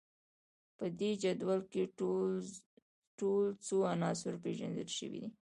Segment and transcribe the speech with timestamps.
[0.77, 1.83] په دې جدول کې
[3.19, 5.29] ټول څو عناصر پیژندل شوي دي